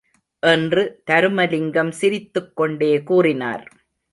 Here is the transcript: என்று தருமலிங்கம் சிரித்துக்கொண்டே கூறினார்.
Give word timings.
என்று 0.43 1.03
தருமலிங்கம் 1.11 1.91
சிரித்துக்கொண்டே 1.91 3.03
கூறினார். 3.03 3.65